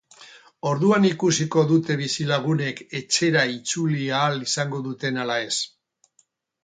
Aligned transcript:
Orduan 0.69 1.03
ikusiko 1.09 1.65
dute 1.73 1.97
bizilagunek 1.99 2.81
etxera 3.01 3.45
itzuli 3.59 4.09
ahal 4.21 4.43
izango 4.51 4.81
duten 4.89 5.25
ala 5.27 5.41
ez. 5.51 5.55